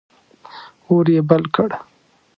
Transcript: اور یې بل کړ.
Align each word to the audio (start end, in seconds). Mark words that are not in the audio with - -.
اور 0.89 1.05
یې 1.13 1.21
بل 1.29 1.43
کړ. 1.55 1.69